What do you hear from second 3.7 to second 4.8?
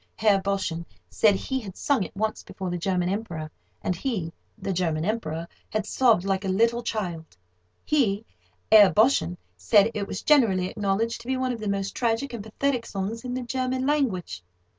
and he (the